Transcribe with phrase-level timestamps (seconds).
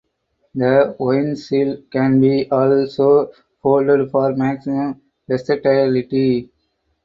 [0.55, 6.49] The windshield can be also folded for maximum versatility.